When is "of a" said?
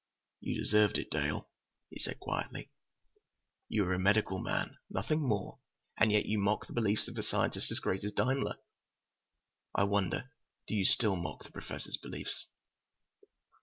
7.07-7.21